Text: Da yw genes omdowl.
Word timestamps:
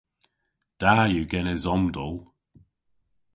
Da 0.81 0.93
yw 1.13 1.25
genes 1.31 1.63
omdowl. 1.75 2.17